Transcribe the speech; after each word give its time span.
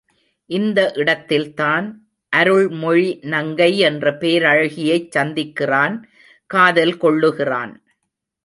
இந்த 0.49 0.79
இடத்தில்தான் 0.95 1.87
அருள் 2.33 2.67
மொழி 2.67 3.19
நங்கை 3.33 3.77
என்ற 3.79 4.11
பேரழகியைச் 4.11 5.11
சந்திக்கிறான் 5.17 5.95
காதல் 6.49 6.95
கொள்ளுகிறான். 6.97 7.73